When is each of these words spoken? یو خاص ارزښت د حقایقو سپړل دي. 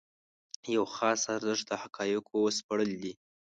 یو 0.75 0.83
خاص 0.95 1.21
ارزښت 1.35 1.65
د 1.69 1.71
حقایقو 1.81 2.39
سپړل 2.57 2.91
دي. 3.01 3.13